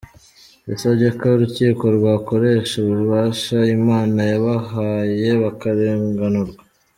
[0.69, 6.61] Yasabye ko urukiko rwakoresha ububasha Imana yabahaye bakarenganurwa.